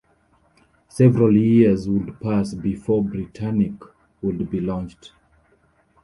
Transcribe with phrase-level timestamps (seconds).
[0.89, 3.75] Several years would pass before "Britannic"
[4.23, 5.11] would be launched.